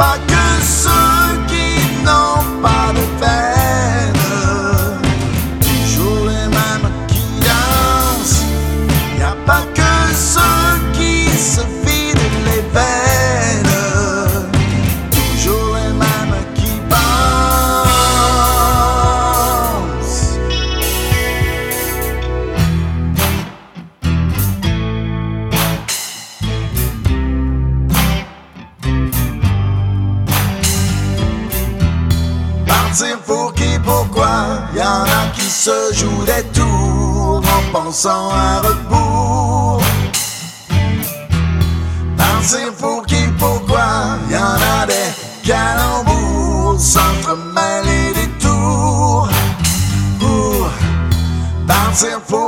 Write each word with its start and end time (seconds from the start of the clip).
pas 0.00 0.16
que 0.26 0.64
ceux 0.64 1.28
qui 1.50 1.68
n'ont 2.06 2.62
pas 2.62 2.79
Partir 33.00 33.18
pour 33.20 33.54
qui, 33.54 33.78
pourquoi? 33.82 34.28
Y 34.74 34.82
en 34.82 35.04
a 35.04 35.32
qui 35.34 35.48
se 35.48 35.94
jouent 35.94 36.24
des 36.26 36.44
tours 36.52 37.40
en 37.40 37.72
pensant 37.72 38.28
à 38.28 38.60
rebours. 38.60 39.82
Partir 42.18 42.74
pour 42.78 43.06
qui, 43.06 43.22
pourquoi? 43.38 44.18
Y 44.30 44.36
en 44.36 44.82
a 44.82 44.86
des 44.86 45.48
calembours 45.48 46.78
s'entremêler 46.78 48.12
des 48.14 48.28
tours. 48.38 49.30
Pour 50.18 50.68
partir 51.66 52.20
pour 52.28 52.39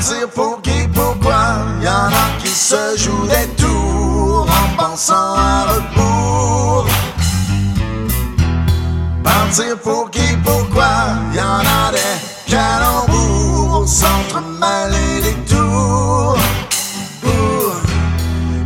Partir 0.00 0.30
pour 0.30 0.62
qui, 0.62 0.88
pourquoi 0.94 1.58
Y 1.82 1.86
en 1.86 2.06
a 2.06 2.40
qui 2.42 2.48
se 2.48 2.96
jouent 2.96 3.26
des 3.26 3.46
tours 3.62 4.48
en 4.48 4.82
pensant 4.82 5.34
à 5.36 5.66
rebours. 5.66 6.86
Partir 9.22 9.78
pour 9.84 10.10
qui, 10.10 10.38
pourquoi 10.42 10.86
Y 11.34 11.40
en 11.40 11.58
a 11.58 11.92
des 11.92 12.50
calembours 12.50 13.86
s'entremêler 13.86 15.20
des 15.22 15.54
tours. 15.54 16.38
Pour 17.20 17.74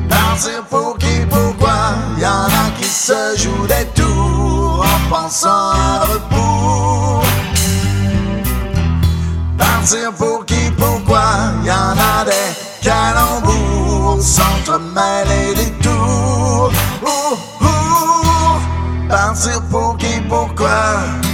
partir 0.09 0.63
pour 0.71 0.97
qui, 0.99 1.27
pourquoi 1.29 1.97
Y 2.17 2.27
en 2.27 2.47
a 2.47 2.71
qui 2.79 2.85
se 2.85 3.37
jouent 3.39 3.67
des 3.67 3.87
tours 4.01 4.87
en 4.87 5.13
pensant 5.13 5.49
à 5.49 6.05
rebours. 6.05 7.25
Partir 9.59 10.13
pour 10.13 10.47
qui, 10.47 10.71
pourquoi 10.79 11.04
Parce 19.15 19.49
pour 19.71 19.97
qui, 19.97 20.21
pourquoi. 20.29 21.34